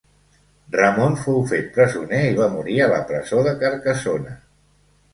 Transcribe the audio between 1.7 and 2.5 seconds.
presoner i va